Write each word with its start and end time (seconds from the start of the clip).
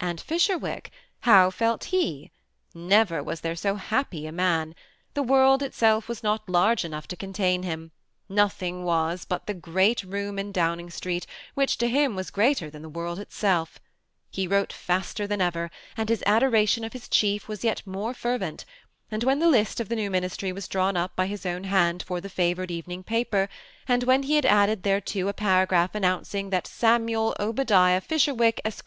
And 0.00 0.20
Fisherwick 0.20 0.90
I 0.92 0.92
how 1.26 1.50
felt 1.50 1.84
he? 1.84 2.30
Never 2.74 3.22
was 3.22 3.40
there 3.40 3.56
so 3.56 3.78
happj 3.78 4.28
a 4.28 4.32
man; 4.32 4.74
the 5.14 5.22
world 5.22 5.62
was 5.80 6.22
not 6.22 6.46
large 6.46 6.84
enough 6.84 7.08
to 7.08 7.16
con 7.16 7.32
tain 7.32 7.62
him, 7.62 7.90
nothing 8.28 8.84
was 8.84 9.24
bat 9.24 9.46
the 9.46 9.54
great 9.54 10.02
room 10.02 10.38
in 10.38 10.52
Downing 10.52 10.90
Street, 10.90 11.26
which 11.54 11.78
to 11.78 11.88
him 11.88 12.14
was 12.14 12.30
greater 12.30 12.68
than 12.68 12.82
the 12.82 12.88
world 12.90 13.18
itself. 13.18 13.78
He 14.30 14.46
wrote 14.46 14.74
faster 14.74 15.26
than 15.26 15.40
ever, 15.40 15.70
and 15.96 16.10
his 16.10 16.22
adoration 16.26 16.84
of 16.84 16.92
his 16.92 17.08
chief 17.08 17.48
wa!) 17.48 17.56
yet 17.62 17.80
more 17.86 18.12
fervent; 18.12 18.66
and 19.10 19.24
when 19.24 19.38
the 19.38 19.48
list 19.48 19.80
of 19.80 19.88
the 19.88 19.96
new 19.96 20.10
ministry 20.10 20.52
was 20.52 20.68
drawn 20.68 20.98
up 20.98 21.16
by 21.16 21.28
his 21.28 21.46
own 21.46 21.64
hand 21.64 22.02
for 22.02 22.20
the 22.20 22.28
favored 22.28 22.70
evening 22.70 23.02
paper, 23.02 23.48
and 23.88 24.02
when 24.04 24.24
he 24.24 24.36
had 24.36 24.44
added 24.44 24.82
thereto 24.82 25.28
a 25.28 25.32
para 25.32 25.64
graph 25.64 25.94
announcing 25.94 26.50
that 26.50 26.66
Samuel 26.66 27.34
Obadiah 27.40 28.02
Fisherwick, 28.02 28.60
Esq. 28.66 28.82